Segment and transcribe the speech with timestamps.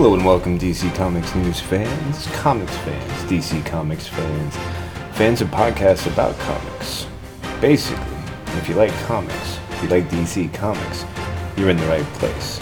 [0.00, 4.56] Hello and welcome, DC Comics news fans, comics fans, DC Comics fans,
[5.12, 7.06] fans of podcasts about comics.
[7.60, 8.16] Basically,
[8.56, 11.04] if you like comics, if you like DC Comics,
[11.54, 12.58] you're in the right place.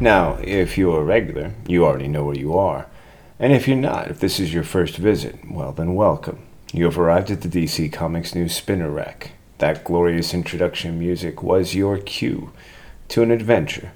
[0.00, 2.86] Now, if you're a regular, you already know where you are.
[3.40, 6.46] And if you're not, if this is your first visit, well then welcome.
[6.72, 9.32] You have arrived at the DC Comics News Spinner Rack.
[9.58, 12.52] That glorious introduction music was your cue
[13.08, 13.90] to an adventure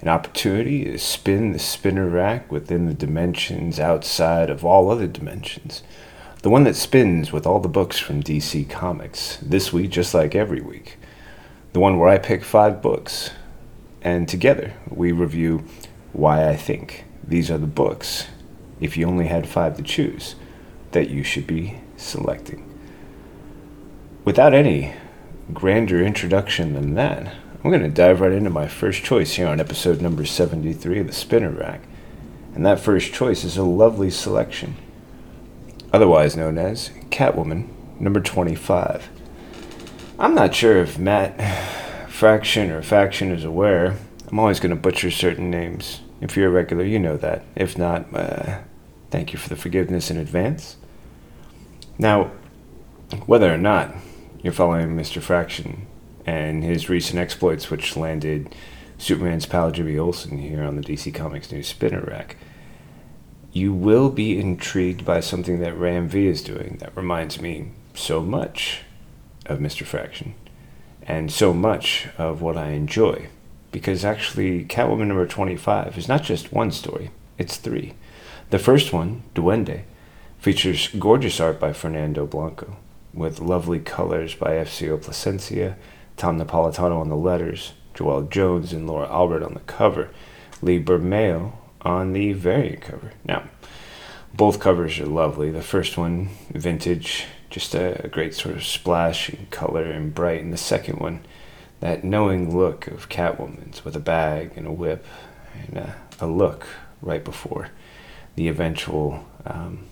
[0.00, 5.82] an opportunity to spin the spinner rack within the dimensions outside of all other dimensions.
[6.42, 10.36] The one that spins with all the books from DC Comics, this week just like
[10.36, 10.96] every week.
[11.72, 13.30] The one where I pick five books,
[14.00, 15.64] and together we review
[16.12, 18.28] why I think these are the books,
[18.80, 20.36] if you only had five to choose,
[20.92, 22.64] that you should be selecting.
[24.24, 24.94] Without any
[25.52, 29.58] grander introduction than that, I'm going to dive right into my first choice here on
[29.58, 31.82] episode number 73 of the Spinner Rack.
[32.54, 34.76] And that first choice is a lovely selection,
[35.92, 39.08] otherwise known as Catwoman number 25.
[40.20, 43.96] I'm not sure if Matt Fraction or Faction is aware.
[44.28, 46.00] I'm always going to butcher certain names.
[46.20, 47.42] If you're a regular, you know that.
[47.56, 48.60] If not, uh,
[49.10, 50.76] thank you for the forgiveness in advance.
[51.98, 52.30] Now,
[53.26, 53.96] whether or not
[54.42, 55.20] you're following Mr.
[55.20, 55.88] Fraction
[56.28, 58.54] and his recent exploits, which landed
[58.98, 62.36] Superman's pal Jimmy Olsen here on the DC Comics News Spinner Rack,
[63.50, 68.20] you will be intrigued by something that Ram V is doing that reminds me so
[68.20, 68.82] much
[69.46, 69.86] of Mr.
[69.86, 70.34] Fraction
[71.00, 73.28] and so much of what I enjoy.
[73.72, 77.94] Because actually, Catwoman number 25 is not just one story, it's three.
[78.50, 79.84] The first one, Duende,
[80.38, 82.76] features gorgeous art by Fernando Blanco,
[83.14, 85.76] with lovely colors by FCO Plascencia
[86.18, 90.10] Tom Napolitano on the letters, Joelle Jones and Laura Allred on the cover,
[90.60, 91.52] Lee Bermejo
[91.82, 93.12] on the variant cover.
[93.24, 93.44] Now,
[94.34, 95.50] both covers are lovely.
[95.50, 100.42] The first one, vintage, just a, a great sort of splash and color and bright.
[100.42, 101.20] And the second one,
[101.80, 105.06] that knowing look of Catwoman's with a bag and a whip
[105.54, 106.66] and a, a look
[107.00, 107.70] right before
[108.34, 109.86] the eventual um,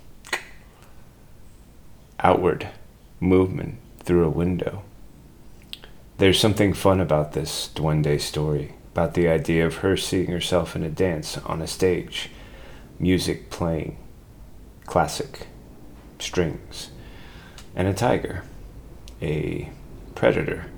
[2.18, 2.68] outward
[3.20, 4.82] movement through a window.
[6.18, 10.82] There's something fun about this Duende story, about the idea of her seeing herself in
[10.82, 12.30] a dance on a stage,
[12.98, 13.98] music playing,
[14.86, 15.46] classic,
[16.18, 16.88] strings,
[17.74, 18.44] and a tiger,
[19.20, 19.68] a
[20.14, 20.70] predator,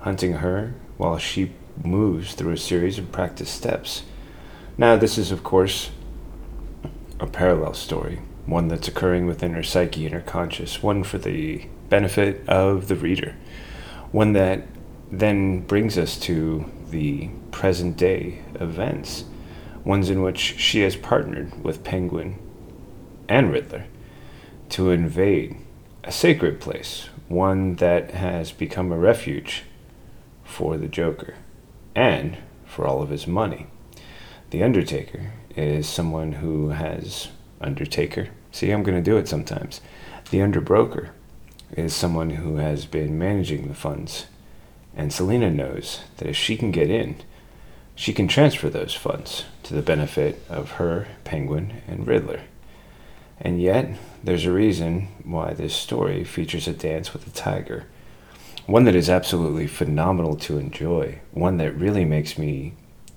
[0.00, 1.52] hunting her while she
[1.82, 4.02] moves through a series of practice steps.
[4.76, 5.92] Now, this is, of course,
[7.18, 11.68] a parallel story, one that's occurring within her psyche and her conscious, one for the
[11.88, 13.34] benefit of the reader,
[14.12, 14.66] one that
[15.18, 19.24] then brings us to the present day events,
[19.84, 22.38] ones in which she has partnered with Penguin
[23.28, 23.86] and Riddler
[24.70, 25.56] to invade
[26.02, 29.64] a sacred place, one that has become a refuge
[30.42, 31.34] for the Joker
[31.94, 33.66] and for all of his money.
[34.50, 37.28] The Undertaker is someone who has
[37.60, 38.28] Undertaker.
[38.52, 39.80] See, I'm going to do it sometimes.
[40.30, 41.10] The Underbroker
[41.76, 44.26] is someone who has been managing the funds
[44.96, 47.16] and Selina knows that if she can get in,
[47.94, 52.42] she can transfer those funds to the benefit of her, Penguin, and Riddler.
[53.40, 57.86] And yet, there's a reason why this story features a dance with a tiger.
[58.66, 61.20] One that is absolutely phenomenal to enjoy.
[61.32, 62.74] One that really makes me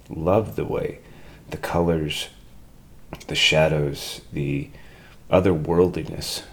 [0.09, 0.99] love the way
[1.49, 2.27] the colors,
[3.27, 4.69] the shadows, the
[5.31, 6.44] otherworldliness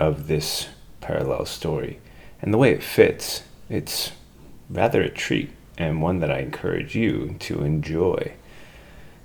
[0.00, 0.68] of this
[1.00, 2.00] parallel story,
[2.40, 3.44] and the way it fits.
[3.70, 4.10] It's
[4.72, 8.32] rather a treat and one that I encourage you to enjoy.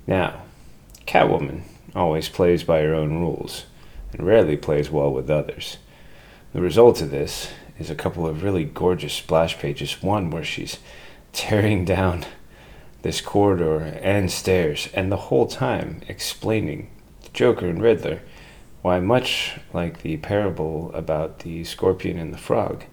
[0.06, 0.42] Now,
[1.06, 1.62] Catwoman
[1.94, 3.64] always plays by her own rules
[4.12, 5.78] and rarely plays well with others.
[6.52, 10.02] The result of this is a couple of really gorgeous splash pages.
[10.02, 10.78] One where she's
[11.32, 12.24] tearing down
[13.02, 16.90] this corridor and stairs, and the whole time explaining
[17.22, 18.22] to Joker and Riddler
[18.82, 22.84] why, much like the parable about the scorpion and the frog,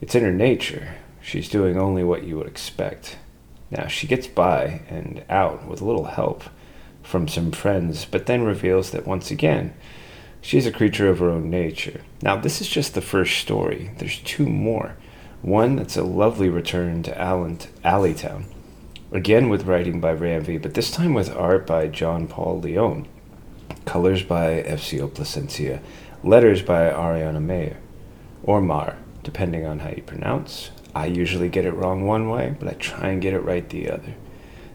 [0.00, 3.16] it's in her nature She's doing only what you would expect.
[3.70, 6.44] Now, she gets by and out with a little help
[7.02, 9.72] from some friends, but then reveals that once again,
[10.42, 12.02] she's a creature of her own nature.
[12.20, 13.92] Now, this is just the first story.
[13.96, 14.98] There's two more.
[15.40, 18.44] One that's a lovely return to Allen, Alleytown,
[19.10, 23.08] again with writing by Ram V, but this time with art by John Paul Leon,
[23.86, 25.80] colors by FCO Plascencia,
[26.22, 27.78] letters by Ariana Mayer,
[28.42, 30.70] or Mar, depending on how you pronounce.
[30.94, 33.90] I usually get it wrong one way, but I try and get it right the
[33.90, 34.14] other.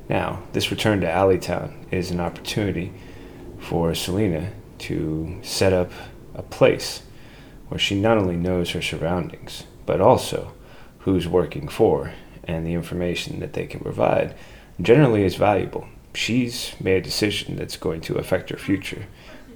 [0.10, 2.92] Now, this return to Alleytown is an opportunity
[3.60, 5.92] for Selina to set up
[6.34, 7.04] a place
[7.68, 10.54] where she not only knows her surroundings, but also
[11.00, 12.14] who's working for
[12.44, 14.36] and the information that they can provide
[14.82, 15.88] generally is valuable.
[16.16, 19.06] She's made a decision that's going to affect her future,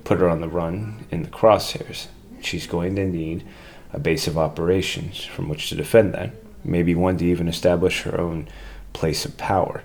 [0.03, 2.07] put her on the run in the crosshairs.
[2.41, 3.43] She's going to need
[3.91, 6.31] a base of operations from which to defend that,
[6.63, 8.47] maybe one to even establish her own
[8.93, 9.83] place of power.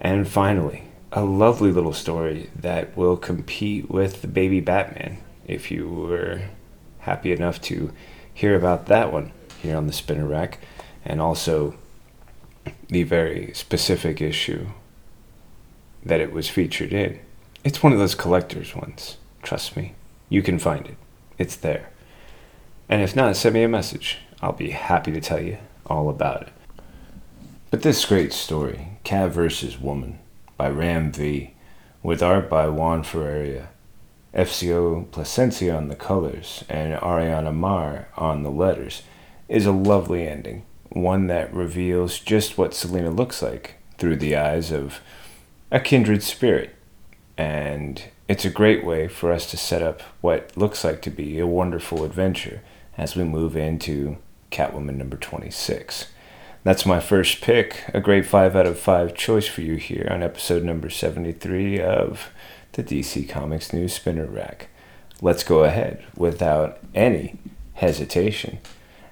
[0.00, 5.88] And finally, a lovely little story that will compete with the baby Batman, if you
[5.88, 6.42] were
[7.00, 7.92] happy enough to
[8.32, 9.32] hear about that one
[9.62, 10.58] here on the spinner rack,
[11.04, 11.74] and also
[12.88, 14.66] the very specific issue
[16.04, 17.18] that it was featured in.
[17.64, 19.16] It's one of those collector's ones.
[19.42, 19.94] Trust me,
[20.28, 20.96] you can find it.
[21.38, 21.90] It's there.
[22.88, 24.18] And if not, send me a message.
[24.40, 26.52] I'll be happy to tell you all about it.
[27.70, 29.78] But this great story, Cat vs.
[29.78, 30.18] Woman,
[30.56, 31.54] by Ram V,
[32.02, 33.68] with art by Juan Ferreira,
[34.34, 39.02] FCO Plascencia on the colors, and Ariana Mar on the letters,
[39.48, 44.70] is a lovely ending, one that reveals just what Selina looks like through the eyes
[44.70, 45.00] of
[45.70, 46.74] a kindred spirit.
[47.36, 51.38] And it's a great way for us to set up what looks like to be
[51.38, 52.62] a wonderful adventure
[52.96, 54.18] as we move into
[54.50, 56.06] Catwoman number 26.
[56.64, 60.22] That's my first pick, a great 5 out of 5 choice for you here on
[60.22, 62.30] episode number 73 of
[62.72, 64.68] the DC Comics News Spinner Rack.
[65.22, 67.38] Let's go ahead without any
[67.74, 68.58] hesitation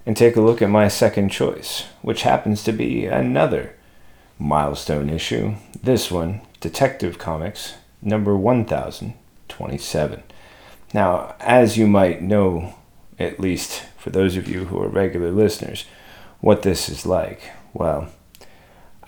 [0.05, 3.75] and take a look at my second choice, which happens to be another
[4.39, 5.55] milestone issue.
[5.82, 10.23] This one, Detective Comics number 1027.
[10.94, 12.75] Now, as you might know,
[13.19, 15.85] at least for those of you who are regular listeners,
[16.38, 17.50] what this is like.
[17.75, 18.06] Well,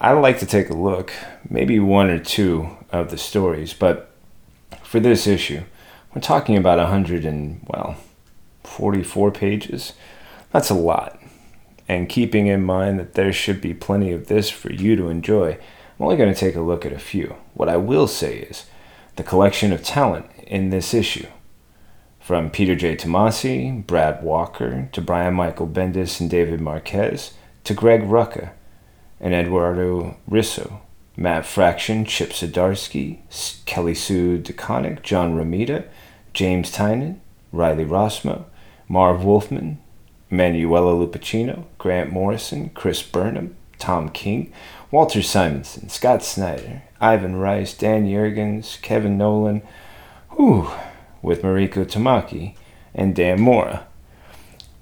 [0.01, 1.13] I like to take a look,
[1.49, 4.11] maybe one or two of the stories, but
[4.83, 5.63] for this issue,
[6.13, 7.95] we're talking about 100 and, well,
[8.65, 9.93] 44 pages.
[10.51, 11.17] That's a lot.
[11.87, 15.53] And keeping in mind that there should be plenty of this for you to enjoy,
[15.53, 17.37] I'm only going to take a look at a few.
[17.55, 18.65] What I will say is
[19.15, 21.29] the collection of talent in this issue
[22.29, 22.95] from Peter J.
[22.95, 27.33] Tomasi, Brad Walker, to Brian Michael Bendis and David Marquez,
[27.65, 28.51] to Greg Rucka
[29.19, 30.81] and Eduardo Risso,
[31.17, 33.21] Matt Fraction, Chip Zdarsky,
[33.65, 35.87] Kelly Sue DeConnick, John Romita,
[36.35, 37.19] James Tynion,
[37.51, 38.45] Riley Rossmo,
[38.89, 39.79] Marv Wolfman,
[40.29, 44.53] Manuela Lupacchino, Grant Morrison, Chris Burnham, Tom King,
[44.91, 49.63] Walter Simonson, Scott Snyder, Ivan Reis, Dan Jurgens, Kevin Nowlan,
[50.33, 50.71] whew,
[51.23, 52.55] with Mariko Tamaki
[52.95, 53.87] and Dan Mora.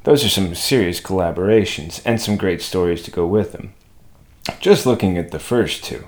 [0.04, 3.74] Those are some serious collaborations and some great stories to go with them.
[4.60, 6.06] Just looking at the first two,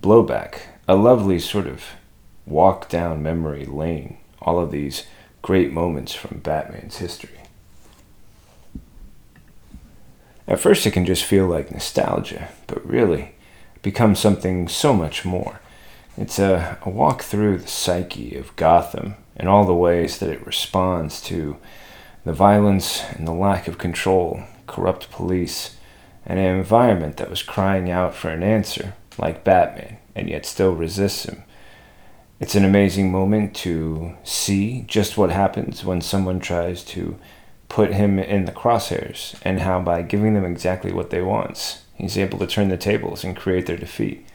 [0.00, 1.84] Blowback, a lovely sort of
[2.44, 5.06] walk down memory lane, all of these
[5.42, 7.40] great moments from Batman's history.
[10.46, 13.34] At first, it can just feel like nostalgia, but really,
[13.76, 15.60] it becomes something so much more.
[16.16, 20.46] It's a, a walk through the psyche of Gotham and all the ways that it
[20.46, 21.56] responds to
[22.26, 25.78] the violence and the lack of control, corrupt police,
[26.26, 30.74] and an environment that was crying out for an answer, like Batman, and yet still
[30.74, 31.42] resists him.
[32.38, 37.18] It's an amazing moment to see just what happens when someone tries to
[37.70, 42.18] put him in the crosshairs, and how by giving them exactly what they want, he's
[42.18, 44.26] able to turn the tables and create their defeat.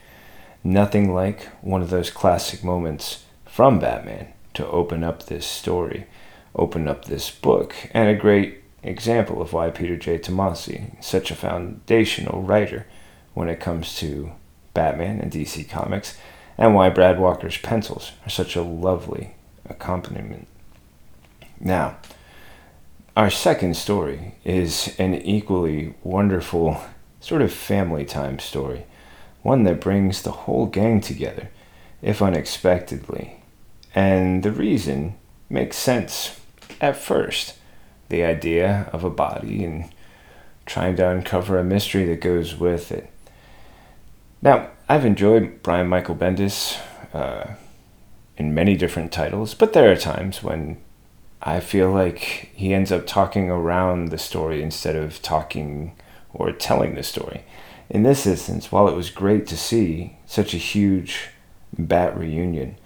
[0.64, 6.06] Nothing like one of those classic moments from Batman to open up this story,
[6.54, 10.18] open up this book, and a great example of why Peter J.
[10.18, 12.86] Tomasi such a foundational writer
[13.34, 14.32] when it comes to
[14.74, 16.16] Batman and DC Comics,
[16.58, 19.34] and why Brad Walker's pencils are such a lovely
[19.68, 20.46] accompaniment.
[21.60, 21.96] Now,
[23.16, 26.80] our second story is an equally wonderful
[27.20, 28.86] sort of family time story,
[29.42, 31.50] one that brings the whole gang together,
[32.02, 33.42] if unexpectedly.
[33.96, 35.14] And the reason
[35.48, 36.38] makes sense
[36.82, 37.54] at first.
[38.10, 39.90] The idea of a body and
[40.66, 43.10] trying to uncover a mystery that goes with it.
[44.42, 46.78] Now, I've enjoyed Brian Michael Bendis
[47.14, 47.54] uh,
[48.36, 50.76] in many different titles, but there are times when
[51.40, 55.96] I feel like he ends up talking around the story instead of talking
[56.34, 57.44] or telling the story.
[57.88, 61.30] In this instance, while it was great to see such a huge
[61.78, 62.76] bat reunion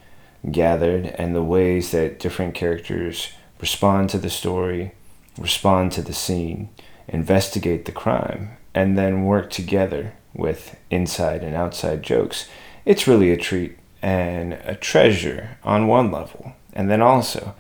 [0.51, 4.93] gathered and the ways that different characters respond to the story,
[5.39, 6.69] respond to the scene,
[7.09, 12.49] investigate the crime, and then work together with inside and outside jokes,
[12.85, 16.55] it's really a treat and a treasure on one level.
[16.73, 17.55] And then also,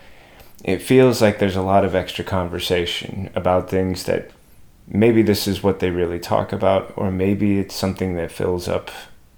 [0.65, 4.31] it feels like there's a lot of extra conversation about things that
[4.87, 8.91] maybe this is what they really talk about, or maybe it's something that fills up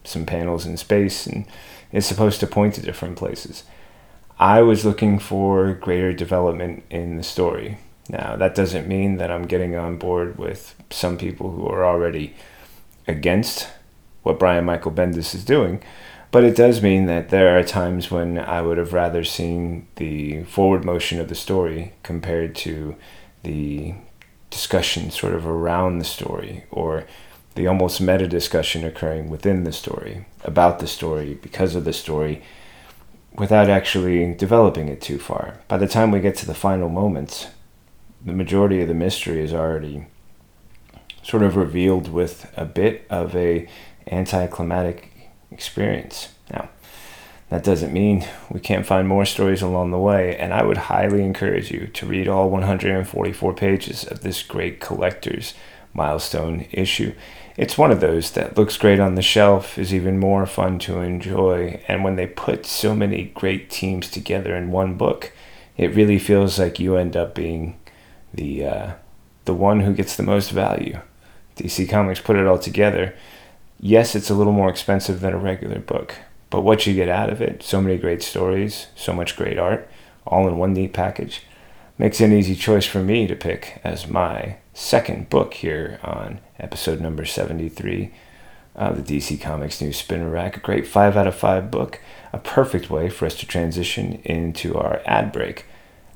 [0.04, 1.46] some panels in space and
[1.92, 3.64] is supposed to point to different places.
[4.38, 7.78] I was looking for greater development in the story.
[8.08, 12.34] Now, that doesn't mean that I'm getting on board with some people who are already
[13.06, 13.68] against
[14.22, 15.82] what Brian Michael Bendis is doing,
[16.30, 20.44] but it does mean that there are times when I would have rather seen the
[20.44, 22.96] forward motion of the story compared to
[23.42, 23.94] the
[24.50, 27.04] discussion sort of around the story or
[27.54, 32.42] the almost meta discussion occurring within the story about the story because of the story
[33.34, 35.60] without actually developing it too far.
[35.68, 37.48] By the time we get to the final moments,
[38.24, 40.06] the majority of the mystery is already
[41.22, 43.68] sort of revealed with a bit of a
[44.10, 46.30] anticlimactic experience.
[46.50, 46.68] Now,
[47.48, 51.22] that doesn't mean we can't find more stories along the way, and I would highly
[51.22, 55.54] encourage you to read all 144 pages of this great collector's
[55.92, 57.12] milestone issue.
[57.56, 61.00] It's one of those that looks great on the shelf, is even more fun to
[61.00, 65.32] enjoy, and when they put so many great teams together in one book,
[65.76, 67.78] it really feels like you end up being
[68.32, 68.92] the uh,
[69.44, 70.98] the one who gets the most value.
[71.56, 73.14] DC Comics put it all together
[73.82, 76.14] yes, it's a little more expensive than a regular book,
[76.48, 79.90] but what you get out of it, so many great stories, so much great art,
[80.26, 81.42] all in one neat package,
[81.98, 86.40] makes it an easy choice for me to pick as my second book here on
[86.62, 88.12] episode number 73
[88.74, 90.56] of the DC Comics News Spinner Rack.
[90.56, 92.00] A great 5 out of 5 book,
[92.32, 95.66] a perfect way for us to transition into our ad break.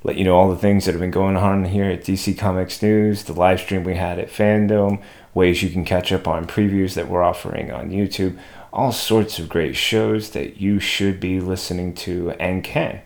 [0.03, 2.81] Let you know all the things that have been going on here at DC Comics
[2.81, 5.01] News, the live stream we had at Fandom,
[5.33, 8.39] ways you can catch up on previews that we're offering on YouTube,
[8.71, 13.01] all sorts of great shows that you should be listening to and can.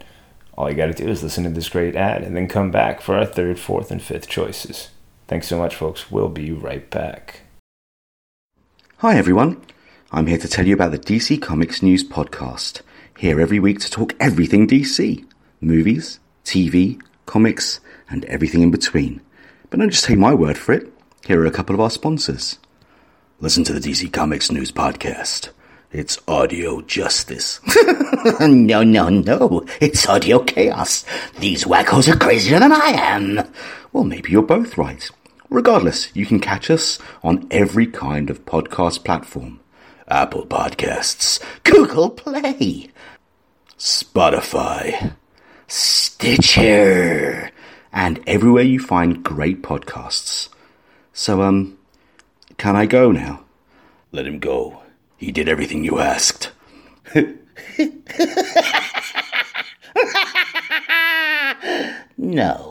[0.57, 3.01] All you got to do is listen to this great ad and then come back
[3.01, 4.89] for our third, fourth, and fifth choices.
[5.32, 6.12] Thanks so much, folks.
[6.12, 7.44] We'll be right back.
[8.98, 9.62] Hi, everyone.
[10.12, 12.82] I'm here to tell you about the DC Comics News Podcast.
[13.18, 15.26] Here every week to talk everything DC
[15.62, 19.22] movies, TV, comics, and everything in between.
[19.70, 20.92] But don't just take my word for it.
[21.26, 22.60] Here are a couple of our sponsors.
[23.40, 25.52] Listen to the DC Comics News Podcast.
[25.94, 27.62] It's audio justice.
[28.42, 29.66] no, no, no.
[29.80, 31.06] It's audio chaos.
[31.40, 33.50] These wackos are crazier than I am.
[33.94, 35.10] Well, maybe you're both right.
[35.51, 39.60] Regardless, you can catch us on every kind of podcast platform.
[40.08, 42.89] Apple Podcasts, Google Play,
[43.77, 45.13] Spotify,
[45.67, 47.51] Stitcher,
[47.91, 50.48] and everywhere you find great podcasts.
[51.12, 51.77] So, um,
[52.58, 53.43] can I go now?
[54.13, 54.81] Let him go.
[55.17, 56.51] He did everything you asked.
[62.17, 62.71] no.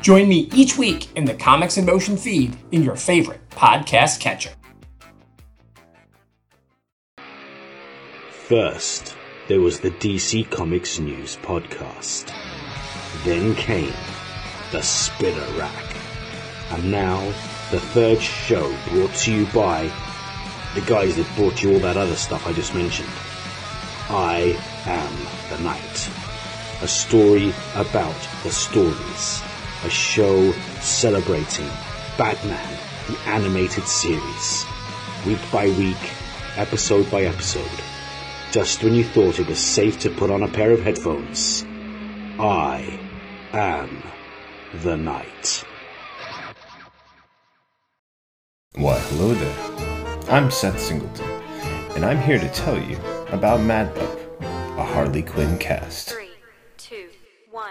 [0.00, 4.50] Join me each week in the Comics in Motion feed in your favorite podcast catcher.
[8.30, 9.14] First,
[9.48, 12.32] there was the DC Comics News podcast.
[13.24, 13.92] Then came
[14.70, 15.96] the Spinner Rack.
[16.70, 17.20] And now,
[17.70, 19.90] the third show brought to you by
[20.74, 23.08] the guys that brought you all that other stuff I just mentioned.
[24.08, 26.10] I Am the Night.
[26.82, 29.42] A story about the stories
[29.84, 31.68] a show celebrating
[32.16, 34.64] Batman, the animated series,
[35.24, 35.96] week by week,
[36.56, 37.70] episode by episode.
[38.50, 41.64] Just when you thought it was safe to put on a pair of headphones,
[42.40, 42.98] I
[43.52, 44.02] am
[44.82, 45.64] the night.
[48.74, 50.30] Why, hello there.
[50.30, 51.28] I'm Seth Singleton,
[51.94, 52.96] and I'm here to tell you
[53.28, 54.40] about Madbug,
[54.76, 56.10] a Harley Quinn cast.
[56.10, 56.30] Three,
[56.76, 57.08] two,
[57.50, 57.70] one.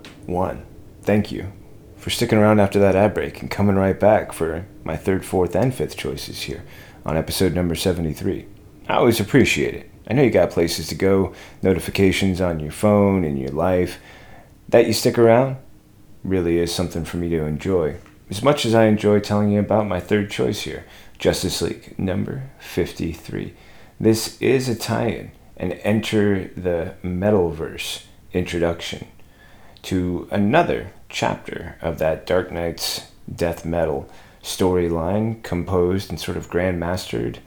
[0.31, 0.65] one,
[1.03, 1.51] thank you
[1.95, 5.55] for sticking around after that ad break and coming right back for my third, fourth,
[5.55, 6.63] and fifth choices here
[7.05, 8.47] on episode number 73.
[8.87, 9.91] I always appreciate it.
[10.09, 13.99] I know you got places to go, notifications on your phone, in your life.
[14.69, 15.57] That you stick around
[16.23, 17.97] really is something for me to enjoy.
[18.29, 20.85] As much as I enjoy telling you about my third choice here,
[21.19, 23.53] Justice League number 53.
[23.99, 29.07] This is a tie in, and enter the Metalverse introduction
[29.83, 34.09] to another chapter of that Dark Nights death metal
[34.43, 37.37] storyline composed and sort of grandmastered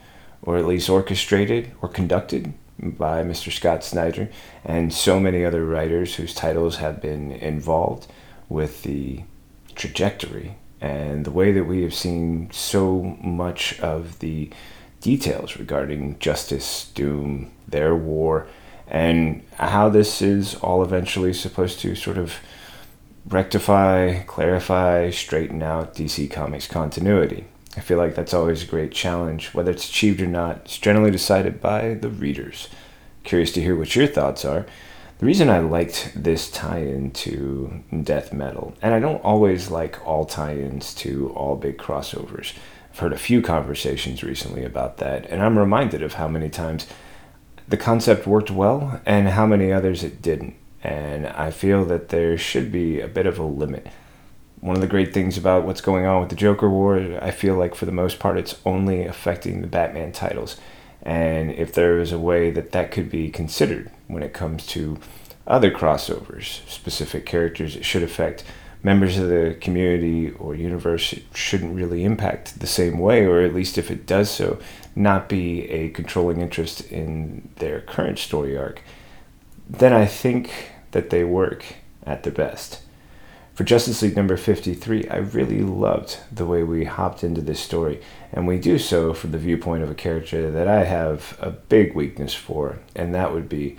[0.42, 3.52] or at least orchestrated or conducted by Mr.
[3.52, 4.28] Scott Snyder
[4.64, 8.06] and so many other writers whose titles have been involved
[8.48, 9.22] with the
[9.74, 14.50] trajectory and the way that we have seen so much of the
[15.00, 18.46] details regarding justice, doom, their war,
[18.94, 22.36] and how this is all eventually supposed to sort of
[23.26, 27.44] rectify, clarify, straighten out DC Comics continuity.
[27.76, 29.52] I feel like that's always a great challenge.
[29.52, 32.68] Whether it's achieved or not, it's generally decided by the readers.
[33.24, 34.64] Curious to hear what your thoughts are.
[35.18, 40.06] The reason I liked this tie in to death metal, and I don't always like
[40.06, 42.52] all tie ins to all big crossovers.
[42.92, 46.86] I've heard a few conversations recently about that, and I'm reminded of how many times
[47.68, 50.54] the concept worked well and how many others it didn't.
[50.82, 53.88] And I feel that there should be a bit of a limit
[54.64, 57.54] one of the great things about what's going on with the Joker War, I feel
[57.54, 60.56] like for the most part, it's only affecting the Batman titles.
[61.02, 64.96] And if there is a way that that could be considered when it comes to
[65.46, 68.42] other crossovers, specific characters, it should affect
[68.82, 71.12] members of the community or universe.
[71.12, 74.58] It shouldn't really impact the same way, or at least if it does so,
[74.96, 78.82] not be a controlling interest in their current story arc.
[79.68, 81.64] Then I think that they work
[82.06, 82.80] at their best.
[83.54, 88.00] For Justice League number 53, I really loved the way we hopped into this story,
[88.32, 91.94] and we do so from the viewpoint of a character that I have a big
[91.94, 93.76] weakness for, and that would be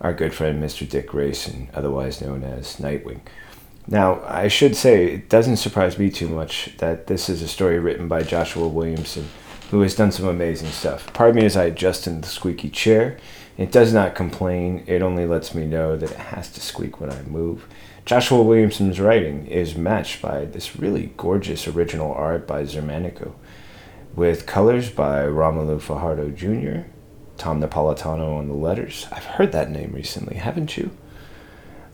[0.00, 0.88] our good friend Mr.
[0.88, 3.20] Dick Grayson, otherwise known as Nightwing.
[3.86, 7.78] Now, I should say, it doesn't surprise me too much that this is a story
[7.78, 9.28] written by Joshua Williamson,
[9.70, 11.12] who has done some amazing stuff.
[11.12, 13.18] Pardon me as I adjust in the squeaky chair.
[13.56, 17.10] It does not complain, it only lets me know that it has to squeak when
[17.10, 17.66] I move.
[18.04, 23.34] Joshua Williamson's writing is matched by this really gorgeous original art by Xermanico,
[24.14, 26.88] with colors by Romulo Fajardo Jr.,
[27.36, 29.06] Tom Napolitano on the letters.
[29.12, 30.90] I've heard that name recently, haven't you?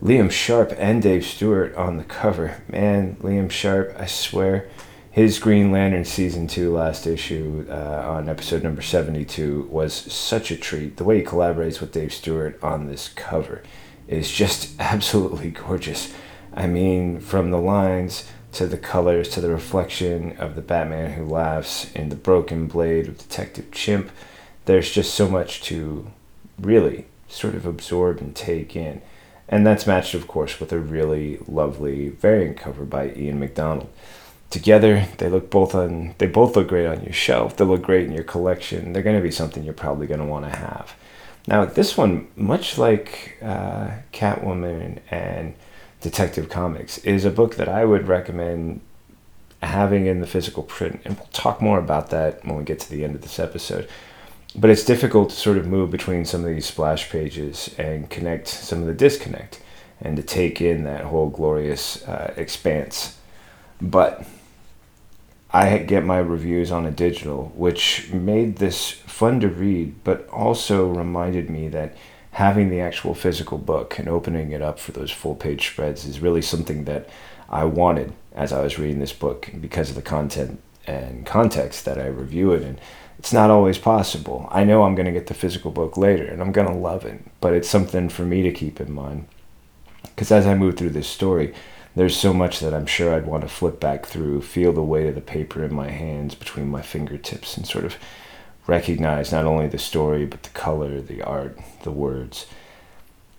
[0.03, 2.63] Liam Sharp and Dave Stewart on the cover.
[2.69, 4.69] Man, Liam Sharp, I swear,
[5.15, 10.57] his Green Lantern season two last issue uh, on episode number 72 was such a
[10.57, 10.97] treat.
[10.97, 13.63] The way he collaborates with Dave Stewart on this cover
[14.09, 16.13] is just absolutely gorgeous.
[16.53, 21.25] I mean, from the lines to the colors to the reflection of the Batman who
[21.25, 24.11] laughs in the broken blade of Detective Chimp,
[24.65, 26.11] there's just so much to
[26.59, 29.01] really sort of absorb and take in.
[29.49, 33.89] And that's matched, of course, with a really lovely variant cover by Ian McDonald.
[34.51, 36.15] Together, they look both on.
[36.19, 37.57] They both look great on your shelf.
[37.57, 38.93] They look great in your collection.
[38.93, 40.95] They're going to be something you're probably going to want to have.
[41.47, 45.55] Now, this one, much like uh, Catwoman and
[46.01, 48.81] Detective Comics, is a book that I would recommend
[49.61, 51.01] having in the physical print.
[51.05, 53.89] And we'll talk more about that when we get to the end of this episode.
[54.57, 58.47] But it's difficult to sort of move between some of these splash pages and connect
[58.47, 59.61] some of the disconnect
[60.01, 63.19] and to take in that whole glorious uh, expanse.
[63.81, 64.25] But
[65.55, 70.89] I get my reviews on a digital, which made this fun to read, but also
[70.89, 71.97] reminded me that
[72.33, 76.19] having the actual physical book and opening it up for those full page spreads is
[76.19, 77.09] really something that
[77.49, 82.01] I wanted as I was reading this book because of the content and context that
[82.01, 82.81] I review it in.
[83.21, 84.49] It's not always possible.
[84.51, 87.05] I know I'm going to get the physical book later and I'm going to love
[87.05, 89.29] it, but it's something for me to keep in mind.
[90.03, 91.55] Because as I move through this story,
[91.97, 95.07] there's so much that I'm sure I'd want to flip back through, feel the weight
[95.07, 97.97] of the paper in my hands between my fingertips, and sort of
[98.67, 102.47] recognize not only the story, but the color, the art, the words.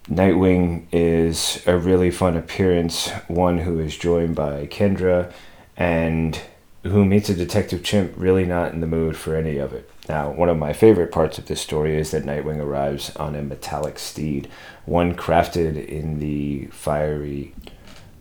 [0.10, 5.34] Nightwing is a really fun appearance, one who is joined by Kendra
[5.76, 6.40] and
[6.84, 9.90] who meets a Detective Chimp really not in the mood for any of it.
[10.08, 13.42] Now, one of my favorite parts of this story is that Nightwing arrives on a
[13.42, 14.48] metallic steed,
[14.86, 17.56] one crafted in the fiery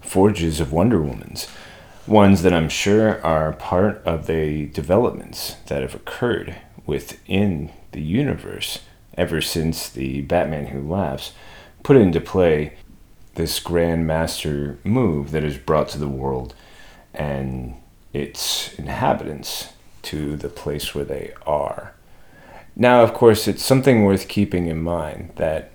[0.05, 1.49] forges of Wonder Woman's,
[2.07, 8.81] ones that I'm sure are part of the developments that have occurred within the universe
[9.17, 11.33] ever since the Batman Who Laughs
[11.83, 12.75] put into play
[13.35, 16.55] this Grand Master move that is brought to the world
[17.13, 17.75] and
[18.13, 21.95] its inhabitants to the place where they are.
[22.77, 25.71] Now, of course, it's something worth keeping in mind that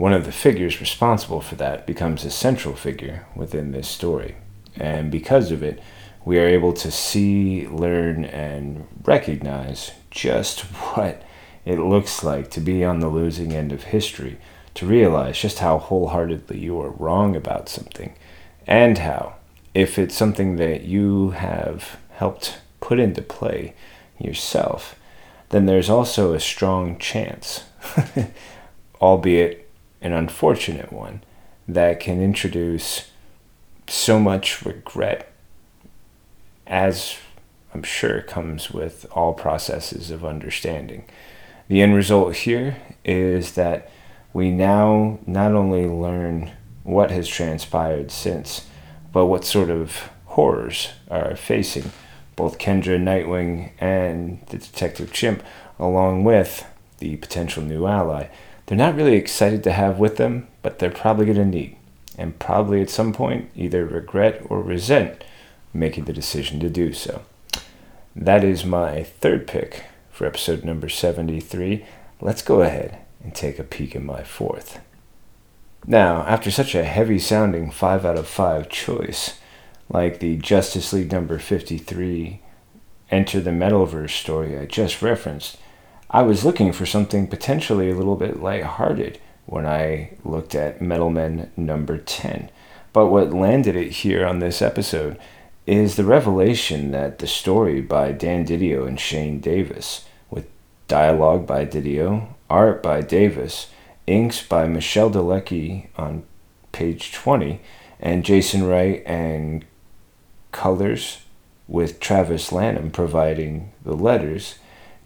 [0.00, 4.34] one of the figures responsible for that becomes a central figure within this story.
[4.74, 5.78] And because of it,
[6.24, 10.60] we are able to see, learn, and recognize just
[10.94, 11.22] what
[11.66, 14.38] it looks like to be on the losing end of history,
[14.72, 18.14] to realize just how wholeheartedly you are wrong about something,
[18.66, 19.34] and how,
[19.74, 23.74] if it's something that you have helped put into play
[24.18, 24.98] yourself,
[25.50, 27.64] then there's also a strong chance,
[29.02, 29.66] albeit
[30.00, 31.22] an unfortunate one,
[31.68, 33.10] that can introduce
[33.86, 35.32] so much regret,
[36.66, 37.16] as
[37.74, 41.04] I'm sure comes with all processes of understanding.
[41.68, 43.90] The end result here is that
[44.32, 48.66] we now not only learn what has transpired since,
[49.12, 51.92] but what sort of horrors are facing
[52.36, 55.42] both Kendra Nightwing and the Detective Chimp,
[55.78, 56.64] along with
[56.98, 58.28] the potential new ally.
[58.70, 61.76] They're not really excited to have with them, but they're probably going to need,
[62.16, 65.24] and probably at some point either regret or resent
[65.74, 67.22] making the decision to do so.
[68.14, 71.84] That is my third pick for episode number 73.
[72.20, 74.78] Let's go ahead and take a peek at my fourth.
[75.84, 79.40] Now, after such a heavy sounding 5 out of 5 choice,
[79.88, 82.40] like the Justice League number 53
[83.10, 85.58] Enter the Metalverse story I just referenced,
[86.12, 91.08] I was looking for something potentially a little bit lighthearted when I looked at Metal
[91.08, 92.50] Men number 10.
[92.92, 95.18] But what landed it here on this episode
[95.66, 100.48] is the revelation that the story by Dan Didio and Shane Davis, with
[100.88, 103.68] dialogue by Didio, art by Davis,
[104.08, 106.24] inks by Michelle Delecki on
[106.72, 107.60] page 20,
[108.00, 109.64] and Jason Wright and
[110.50, 111.22] colors
[111.68, 114.56] with Travis Lanham providing the letters,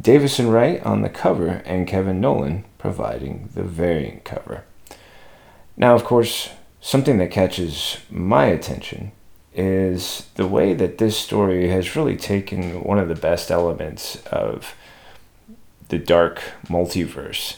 [0.01, 4.65] Davis and Wright on the cover, and Kevin Nowlan providing the variant cover.
[5.77, 9.13] Now, of course, something that catches my attention
[9.55, 14.75] is the way that this story has really taken one of the best elements of
[15.89, 17.57] the dark multiverse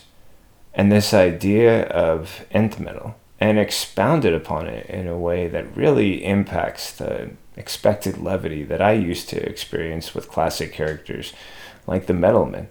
[0.74, 6.24] and this idea of nth metal and expounded upon it in a way that really
[6.24, 11.32] impacts the expected levity that I used to experience with classic characters
[11.86, 12.66] like the Metalman,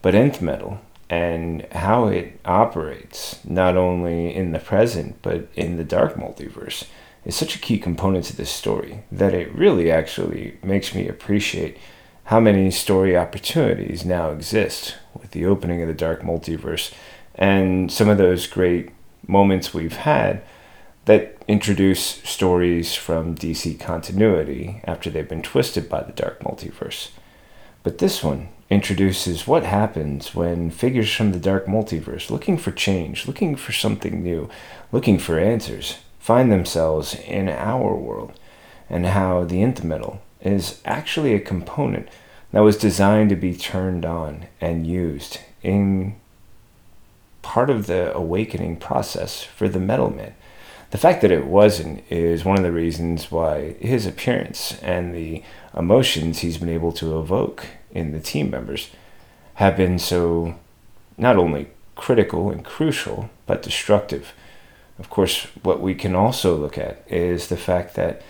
[0.00, 5.84] but nth metal and how it operates not only in the present but in the
[5.84, 6.86] dark multiverse
[7.24, 11.76] is such a key component to this story that it really actually makes me appreciate
[12.24, 16.94] how many story opportunities now exist with the opening of the dark multiverse
[17.34, 18.90] and some of those great
[19.26, 20.42] moments we've had
[21.04, 27.10] that introduce stories from DC continuity after they've been twisted by the dark multiverse.
[27.82, 33.26] But this one introduces what happens when figures from the dark multiverse, looking for change,
[33.26, 34.48] looking for something new,
[34.92, 38.32] looking for answers, find themselves in our world,
[38.88, 42.08] and how the nth metal is actually a component
[42.52, 46.14] that was designed to be turned on and used in
[47.42, 50.34] part of the awakening process for the metal man.
[50.92, 55.42] The fact that it wasn't is one of the reasons why his appearance and the
[55.76, 58.90] emotions he's been able to evoke in the team members
[59.54, 60.54] have been so
[61.16, 64.32] not only critical and crucial, but destructive.
[64.98, 68.22] Of course, what we can also look at is the fact that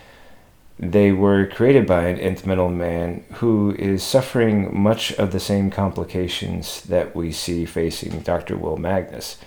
[0.78, 5.70] they were created by an nth metal man who is suffering much of the same
[5.70, 8.56] complications that we see facing Dr.
[8.56, 9.38] Will Magnus.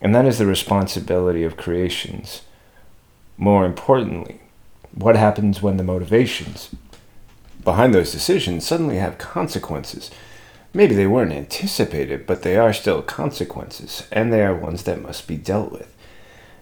[0.00, 2.42] And that is the responsibility of creations
[3.38, 4.40] more importantly,
[4.92, 6.70] what happens when the motivations
[7.68, 10.10] behind those decisions suddenly have consequences?
[10.74, 15.26] Maybe they weren't anticipated, but they are still consequences, and they are ones that must
[15.26, 15.94] be dealt with.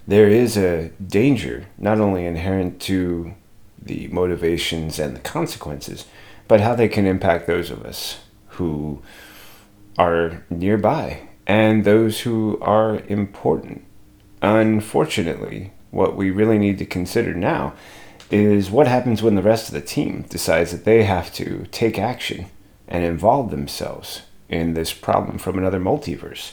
[0.07, 3.35] There is a danger not only inherent to
[3.83, 6.07] the motivations and the consequences,
[6.49, 8.21] but how they can impact those of us
[8.59, 9.03] who
[9.99, 13.87] are nearby and those who are important
[14.43, 17.75] Unfortunately, what we really need to consider now
[18.31, 21.99] is what happens when the rest of the team decides that they have to take
[21.99, 22.47] action
[22.89, 26.53] and involve themselves in this problem from another multiverse.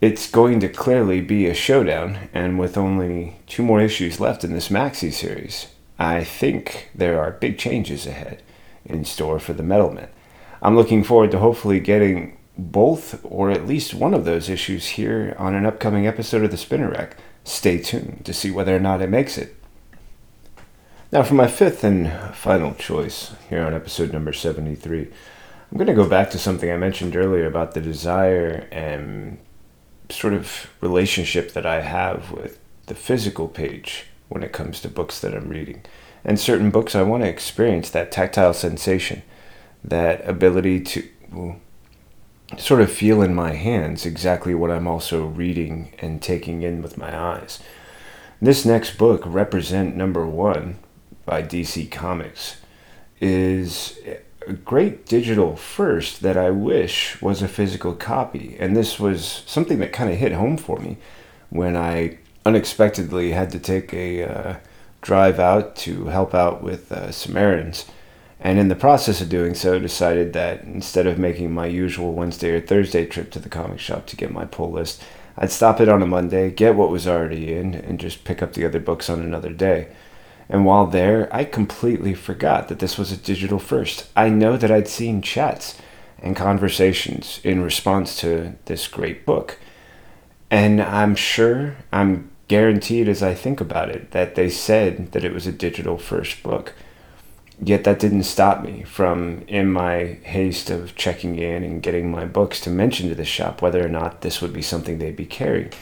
[0.00, 4.52] It's going to clearly be a showdown, and with only two more issues left in
[4.52, 8.42] this maxi series, I think there are big changes ahead
[8.84, 10.08] in store for the Metalmen.
[10.60, 15.34] I'm looking forward to hopefully getting both or at least one of those issues here
[15.38, 17.16] on an upcoming episode of the Spinner Rack.
[17.44, 19.55] Stay tuned to see whether or not it makes it.
[21.12, 25.02] Now, for my fifth and final choice here on episode number 73,
[25.70, 29.38] I'm going to go back to something I mentioned earlier about the desire and
[30.10, 35.20] sort of relationship that I have with the physical page when it comes to books
[35.20, 35.84] that I'm reading.
[36.24, 39.22] And certain books, I want to experience that tactile sensation,
[39.84, 41.08] that ability to
[42.58, 46.98] sort of feel in my hands exactly what I'm also reading and taking in with
[46.98, 47.62] my eyes.
[48.42, 50.80] This next book, Represent Number One
[51.26, 52.56] by DC Comics,
[53.20, 53.98] is
[54.46, 58.56] a great digital first that I wish was a physical copy.
[58.58, 60.96] And this was something that kind of hit home for me
[61.50, 64.56] when I unexpectedly had to take a uh,
[65.00, 67.86] drive out to help out with uh, Samaritans.
[68.38, 72.50] And in the process of doing so, decided that instead of making my usual Wednesday
[72.50, 75.02] or Thursday trip to the comic shop to get my pull list,
[75.38, 78.52] I'd stop it on a Monday, get what was already in, and just pick up
[78.52, 79.88] the other books on another day.
[80.48, 84.08] And while there, I completely forgot that this was a digital first.
[84.16, 85.78] I know that I'd seen chats
[86.18, 89.58] and conversations in response to this great book.
[90.50, 95.34] And I'm sure, I'm guaranteed as I think about it, that they said that it
[95.34, 96.74] was a digital first book.
[97.60, 102.24] Yet that didn't stop me from, in my haste of checking in and getting my
[102.24, 105.26] books, to mention to the shop whether or not this would be something they'd be
[105.26, 105.72] carrying.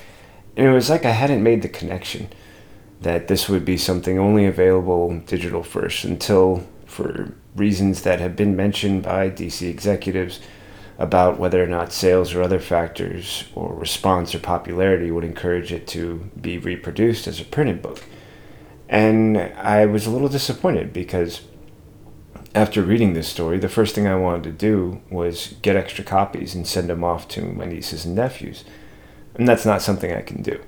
[0.56, 2.28] And it was like I hadn't made the connection
[3.04, 8.56] that this would be something only available digital first until, for reasons that have been
[8.56, 10.40] mentioned by DC executives
[10.98, 15.86] about whether or not sales or other factors or response or popularity would encourage it
[15.86, 18.02] to be reproduced as a printed book.
[18.88, 21.42] And I was a little disappointed because
[22.54, 26.54] after reading this story, the first thing I wanted to do was get extra copies
[26.54, 28.64] and send them off to my nieces and nephews.
[29.34, 30.62] And that's not something I can do.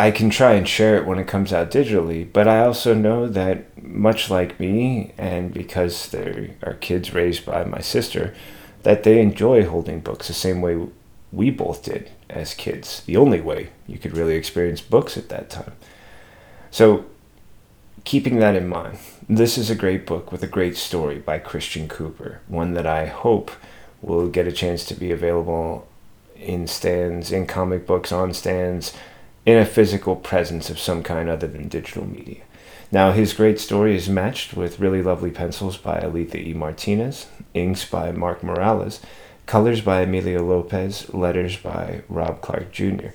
[0.00, 3.28] I can try and share it when it comes out digitally, but I also know
[3.28, 8.34] that much like me, and because there are kids raised by my sister,
[8.82, 10.86] that they enjoy holding books the same way
[11.30, 13.02] we both did as kids.
[13.04, 15.74] The only way you could really experience books at that time.
[16.70, 17.04] So,
[18.04, 18.96] keeping that in mind,
[19.28, 23.04] this is a great book with a great story by Christian Cooper, one that I
[23.04, 23.50] hope
[24.00, 25.86] will get a chance to be available
[26.36, 28.94] in stands, in comic books, on stands
[29.46, 32.42] in a physical presence of some kind other than digital media.
[32.92, 36.54] Now, his great story is matched with really lovely pencils by Alitha E.
[36.54, 39.00] Martinez, inks by Mark Morales,
[39.46, 43.08] colors by Emilio Lopez, letters by Rob Clark Jr.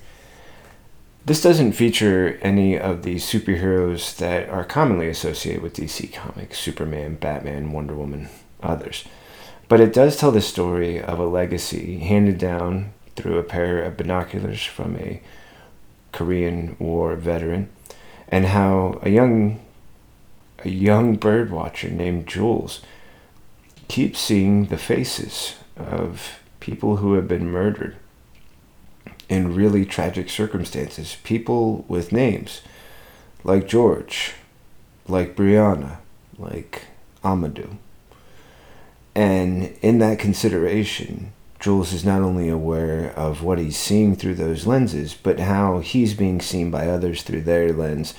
[1.26, 7.16] This doesn't feature any of the superheroes that are commonly associated with DC Comics Superman,
[7.16, 8.30] Batman, Wonder Woman,
[8.62, 9.06] others.
[9.68, 13.98] But it does tell the story of a legacy handed down through a pair of
[13.98, 15.22] binoculars from a
[16.16, 17.70] Korean War veteran,
[18.30, 19.60] and how a young
[20.64, 22.82] a young bird watcher named Jules
[23.90, 27.98] keeps seeing the faces of people who have been murdered
[29.28, 31.18] in really tragic circumstances.
[31.24, 32.62] People with names
[33.44, 34.36] like George,
[35.10, 35.98] like Brianna,
[36.38, 36.86] like
[37.24, 37.76] Amadou.
[39.14, 41.34] And in that consideration,
[41.66, 46.14] Jules is not only aware of what he's seeing through those lenses, but how he's
[46.14, 48.14] being seen by others through their lens,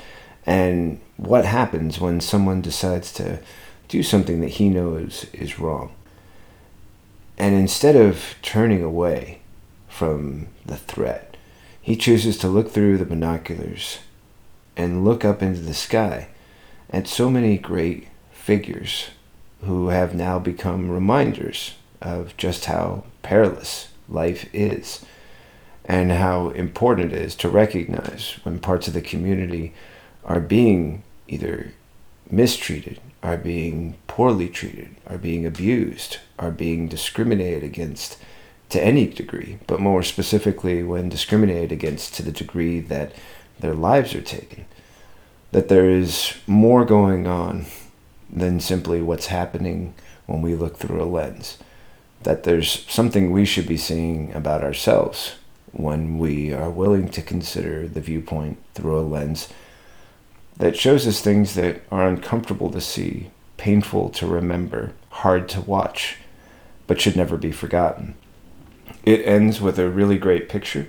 [0.44, 3.38] and what happens when someone decides to
[3.86, 5.92] do something that he knows is wrong.
[7.38, 9.42] And instead of turning away
[9.86, 11.36] from the threat,
[11.80, 14.00] he chooses to look through the binoculars
[14.76, 16.30] and look up into the sky
[16.90, 19.10] at so many great figures
[19.62, 25.04] who have now become reminders of just how perilous life is
[25.84, 29.72] and how important it is to recognize when parts of the community
[30.24, 31.72] are being either
[32.28, 38.18] mistreated, are being poorly treated, are being abused, are being discriminated against
[38.68, 43.12] to any degree, but more specifically when discriminated against to the degree that
[43.60, 44.66] their lives are taken.
[45.52, 47.66] That there is more going on
[48.28, 49.94] than simply what's happening
[50.26, 51.58] when we look through a lens
[52.22, 55.36] that there's something we should be seeing about ourselves
[55.72, 59.48] when we are willing to consider the viewpoint through a lens
[60.56, 66.16] that shows us things that are uncomfortable to see, painful to remember, hard to watch,
[66.86, 68.14] but should never be forgotten.
[69.04, 70.88] It ends with a really great picture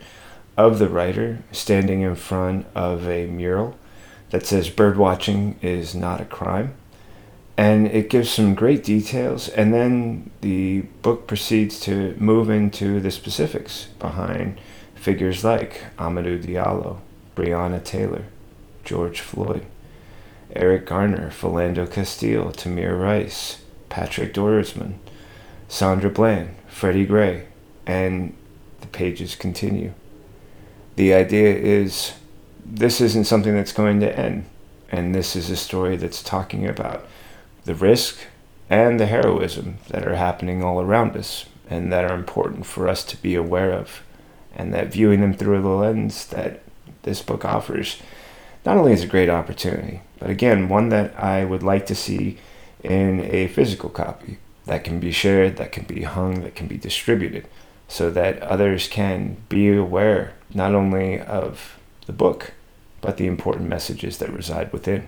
[0.56, 3.78] of the writer standing in front of a mural
[4.30, 6.74] that says birdwatching is not a crime.
[7.58, 13.10] And it gives some great details, and then the book proceeds to move into the
[13.10, 14.60] specifics behind
[14.94, 17.00] figures like Amadou Diallo,
[17.36, 18.26] Breonna Taylor,
[18.84, 19.66] George Floyd,
[20.56, 24.96] Eric Garner, Philando Castile, Tamir Rice, Patrick Dorismond,
[25.68, 27.48] Sandra Bland, Freddie Gray,
[27.88, 28.36] and
[28.82, 29.94] the pages continue.
[30.96, 32.14] The idea is
[32.66, 34.46] this isn't something that's going to end,
[34.92, 37.06] and this is a story that's talking about
[37.68, 38.18] the risk
[38.70, 43.04] and the heroism that are happening all around us and that are important for us
[43.04, 44.02] to be aware of,
[44.56, 46.64] and that viewing them through the lens that
[47.04, 48.02] this book offers
[48.66, 52.38] not only is a great opportunity, but again, one that I would like to see
[52.84, 56.78] in a physical copy that can be shared, that can be hung, that can be
[56.78, 57.48] distributed,
[57.90, 62.54] so that others can be aware not only of the book,
[63.02, 65.08] but the important messages that reside within.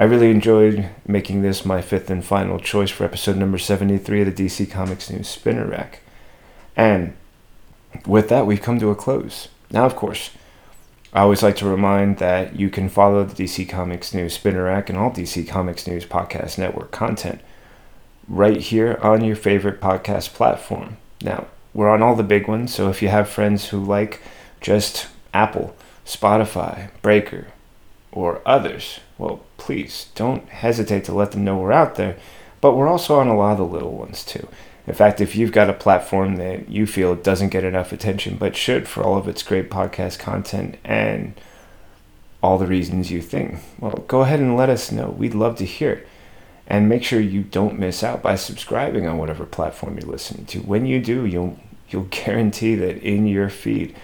[0.00, 4.36] I really enjoyed making this my fifth and final choice for episode number 73 of
[4.36, 6.02] the DC Comics News Spinner Rack.
[6.76, 7.16] And
[8.06, 9.48] with that, we've come to a close.
[9.72, 10.30] Now, of course,
[11.12, 14.88] I always like to remind that you can follow the DC Comics News Spinner Rack
[14.88, 17.40] and all DC Comics News Podcast Network content
[18.28, 20.98] right here on your favorite podcast platform.
[21.22, 24.22] Now, we're on all the big ones, so if you have friends who like
[24.60, 25.74] just Apple,
[26.06, 27.48] Spotify, Breaker,
[28.12, 32.16] or others, well, please don't hesitate to let them know we're out there.
[32.60, 34.48] But we're also on a lot of the little ones too.
[34.86, 38.56] In fact, if you've got a platform that you feel doesn't get enough attention but
[38.56, 41.38] should for all of its great podcast content and
[42.42, 45.10] all the reasons you think, well, go ahead and let us know.
[45.10, 46.08] We'd love to hear it.
[46.66, 50.60] And make sure you don't miss out by subscribing on whatever platform you're listening to.
[50.60, 53.94] When you do, you'll you'll guarantee that in your feed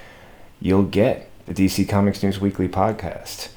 [0.60, 3.53] you'll get the DC Comics News Weekly podcast.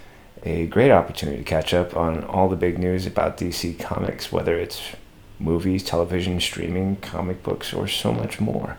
[0.48, 4.58] A great opportunity to catch up on all the big news about DC Comics, whether
[4.58, 4.82] it's
[5.40, 8.78] movies, television, streaming, comic books, or so much more.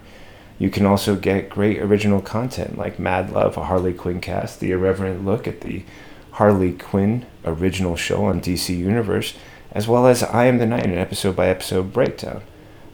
[0.59, 4.70] You can also get great original content like Mad Love, a Harley Quinn cast, the
[4.70, 5.85] irreverent look at the
[6.31, 9.35] Harley Quinn original show on DC Universe,
[9.70, 12.40] as well as I Am the Night, an episode by episode breakdown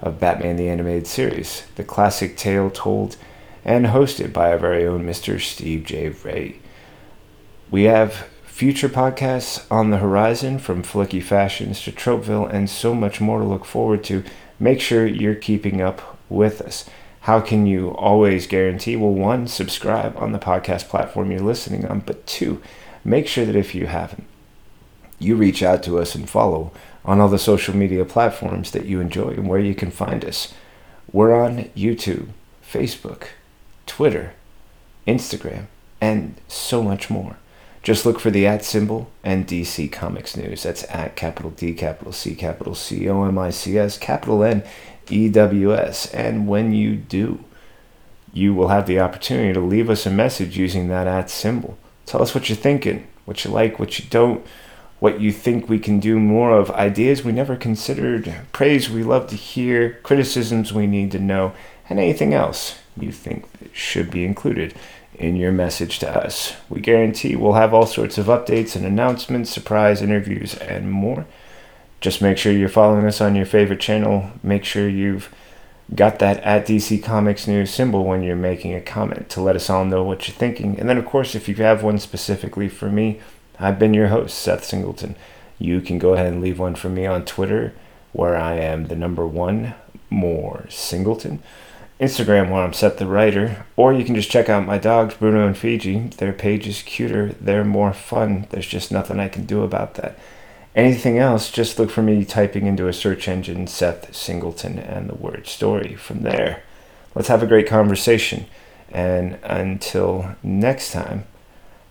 [0.03, 3.17] of Batman the Animated Series, the classic tale told
[3.65, 5.41] and hosted by our very own Mr.
[5.41, 6.09] Steve J.
[6.09, 6.59] Ray.
[7.71, 13.21] We have future podcasts on the horizon from Flicky Fashions to Tropeville and so much
[13.21, 14.23] more to look forward to.
[14.61, 16.89] Make sure you're keeping up with us.
[17.23, 18.95] How can you always guarantee?
[18.95, 22.63] Well, one, subscribe on the podcast platform you're listening on, but two,
[23.05, 24.29] make sure that if you haven't,
[25.19, 26.71] you reach out to us and follow
[27.05, 30.55] on all the social media platforms that you enjoy and where you can find us.
[31.13, 32.29] We're on YouTube,
[32.65, 33.31] Facebook,
[33.87, 34.35] Twitter,
[35.09, 35.67] Instagram,
[36.01, 37.37] and so much more.
[37.85, 40.63] Just look for the at symbol and DC Comics News.
[40.63, 44.65] That's at capital D, capital C, capital C O M I C S, capital N
[45.11, 46.13] E W S.
[46.15, 47.45] And when you do,
[48.33, 51.77] you will have the opportunity to leave us a message using that at symbol.
[52.07, 54.47] Tell us what you're thinking, what you like, what you don't,
[54.99, 59.27] what you think we can do more of, ideas we never considered, praise we love
[59.27, 61.53] to hear, criticisms we need to know,
[61.91, 63.45] and anything else you think
[63.75, 64.75] should be included
[65.15, 66.55] in your message to us.
[66.69, 71.27] We guarantee we'll have all sorts of updates and announcements, surprise interviews, and more.
[72.01, 74.31] Just make sure you're following us on your favorite channel.
[74.43, 75.33] Make sure you've
[75.95, 79.71] got that at DC Comics News symbol when you're making a comment to let us
[79.71, 80.79] all know what you're thinking.
[80.79, 83.21] And then, of course, if you have one specifically for me,
[83.59, 85.17] I've been your host, Seth Singleton.
[85.59, 87.73] You can go ahead and leave one for me on Twitter,
[88.13, 89.75] where I am the number one
[90.11, 91.43] more Singleton.
[92.01, 95.47] Instagram where I'm Seth the Writer, or you can just check out my dogs, Bruno
[95.47, 96.09] and Fiji.
[96.19, 98.49] Their page is cuter, they're more fun.
[98.51, 100.19] There's just nothing I can do about that.
[100.75, 105.15] Anything else, just look for me typing into a search engine Seth Singleton and the
[105.15, 105.95] word story.
[105.95, 106.65] From there,
[107.15, 108.47] let's have a great conversation.
[108.91, 111.27] And until next time,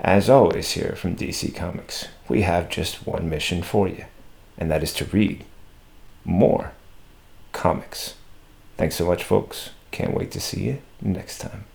[0.01, 4.03] as always, here from DC Comics, we have just one mission for you,
[4.57, 5.45] and that is to read
[6.25, 6.73] more
[7.53, 8.15] comics.
[8.75, 9.69] Thanks so much, folks.
[9.93, 11.65] Can't wait to see you next time.